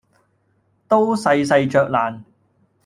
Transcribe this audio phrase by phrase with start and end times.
[0.87, 2.23] 都細細嚼爛，